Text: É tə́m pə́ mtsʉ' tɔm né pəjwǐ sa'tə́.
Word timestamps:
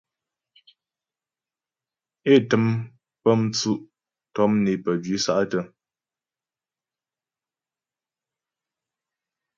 É 2.31 2.33
tə́m 2.49 2.65
pə́ 3.21 3.33
mtsʉ' 3.41 3.81
tɔm 4.33 4.51
né 4.63 4.71
pəjwǐ 4.83 5.15
sa'tə́. 5.25 5.63